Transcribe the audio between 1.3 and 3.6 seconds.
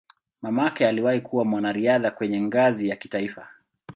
mwanariadha kwenye ngazi ya kitaifa.